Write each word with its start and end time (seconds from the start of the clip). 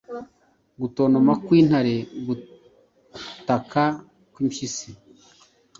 Gutontoma 0.79 1.33
kw'intare, 1.43 1.95
gutaka 2.25 3.83
kw'impyisi, 4.31 4.89